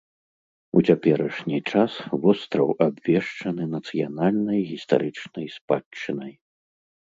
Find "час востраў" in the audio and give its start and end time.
1.73-2.67